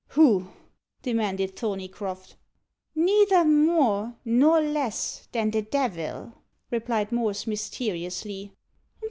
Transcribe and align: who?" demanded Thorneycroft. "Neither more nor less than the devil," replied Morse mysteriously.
who?" 0.07 0.47
demanded 1.03 1.55
Thorneycroft. 1.55 2.35
"Neither 2.95 3.45
more 3.45 4.15
nor 4.25 4.59
less 4.59 5.27
than 5.31 5.51
the 5.51 5.61
devil," 5.61 6.33
replied 6.71 7.11
Morse 7.11 7.45
mysteriously. 7.45 8.51